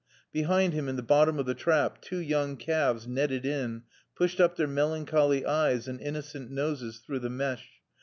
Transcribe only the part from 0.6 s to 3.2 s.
him, in the bottom of the trap, two young calves,